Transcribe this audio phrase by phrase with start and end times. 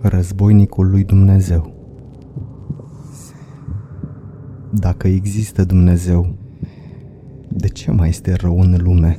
[0.00, 1.78] Războinicul lui Dumnezeu
[4.70, 6.34] Dacă există Dumnezeu,
[7.48, 9.18] de ce mai este rău în lume?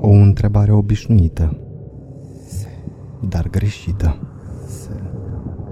[0.00, 1.56] O întrebare obișnuită,
[3.28, 4.16] dar greșită.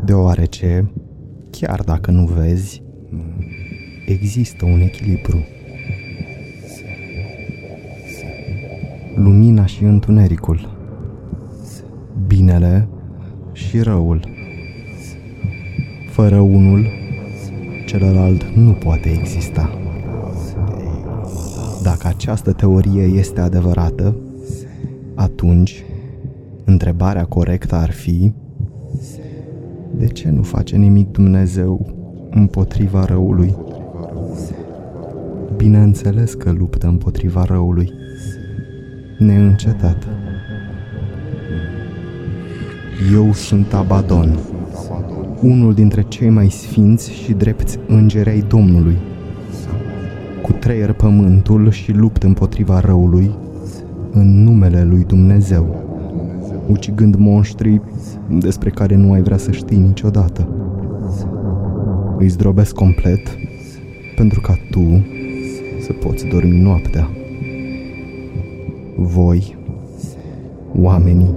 [0.05, 0.93] Deoarece,
[1.51, 2.83] chiar dacă nu vezi,
[4.07, 5.45] există un echilibru.
[9.15, 10.82] Lumina și întunericul,
[12.43, 12.89] binele
[13.53, 14.21] și răul.
[16.11, 16.87] Fără unul,
[17.87, 19.79] celălalt nu poate exista.
[21.83, 24.17] Dacă această teorie este adevărată,
[25.15, 25.85] atunci
[26.65, 28.33] întrebarea corectă ar fi
[29.97, 31.87] de ce nu face nimic Dumnezeu
[32.31, 33.57] împotriva răului?
[35.57, 37.93] Bineînțeles că luptă împotriva răului,
[39.19, 40.22] neîncetat.
[43.13, 44.39] Eu sunt Abaddon,
[45.41, 48.97] unul dintre cei mai sfinți și drepți îngeri ai Domnului.
[50.43, 53.31] Cu treier pământul și lupt împotriva răului,
[54.11, 55.85] în numele lui Dumnezeu,
[56.69, 57.81] ucigând monștri
[58.39, 60.49] despre care nu ai vrea să știi niciodată.
[62.19, 63.37] Îi zdrobesc complet
[64.17, 65.07] pentru ca tu
[65.81, 67.11] să poți dormi noaptea.
[68.97, 69.57] Voi,
[70.75, 71.35] oamenii,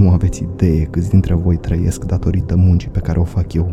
[0.00, 3.72] nu aveți idee câți dintre voi trăiesc datorită muncii pe care o fac eu.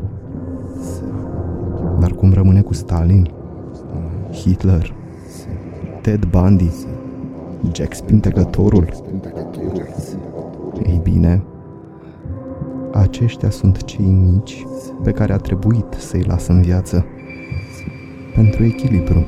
[1.99, 3.31] Dar cum rămâne cu Stalin,
[4.31, 4.93] Hitler,
[6.01, 6.69] Ted Bundy,
[7.73, 8.89] Jack Spintecătorul?
[10.85, 11.43] Ei bine,
[12.93, 14.65] aceștia sunt cei mici
[15.03, 17.05] pe care a trebuit să-i las în viață
[18.35, 19.25] pentru echilibru.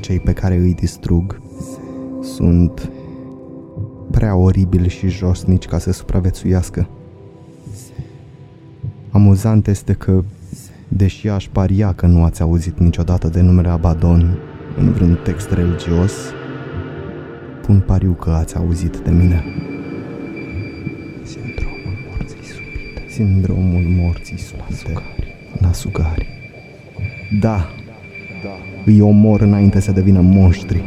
[0.00, 1.40] Cei pe care îi distrug
[2.20, 2.90] sunt
[4.18, 6.88] prea oribili și josnici ca să supraviețuiască.
[9.10, 10.24] Amuzant este că,
[10.88, 14.38] deși aș paria că nu ați auzit niciodată de numele Abaddon
[14.78, 16.12] în vreun text religios,
[17.62, 19.44] pun pariu că ați auzit de mine.
[21.22, 23.04] Sindromul morții subite.
[23.08, 24.92] Sindromul morții subite.
[25.60, 26.26] La sugari.
[27.40, 27.68] Da,
[28.42, 28.56] da.
[28.84, 30.82] Îi omor înainte să devină monștri.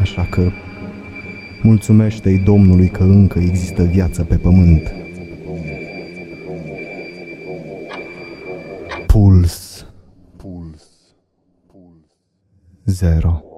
[0.00, 0.50] Așa că
[1.62, 4.94] mulțumește-i Domnului că încă există viață pe pământ.
[9.06, 9.86] Puls.
[10.36, 11.14] Puls.
[11.66, 12.12] Puls.
[12.84, 13.51] Zero.